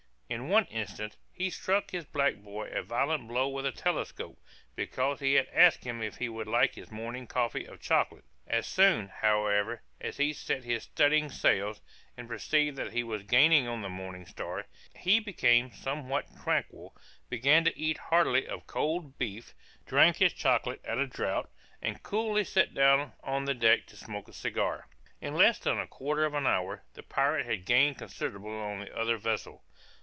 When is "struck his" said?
1.49-2.05